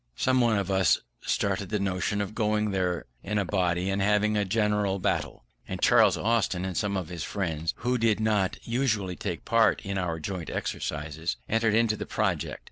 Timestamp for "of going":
2.21-2.71